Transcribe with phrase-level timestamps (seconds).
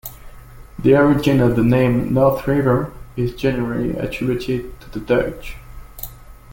[0.79, 5.57] The origin of the name "North River" is generally attributed to the Dutch.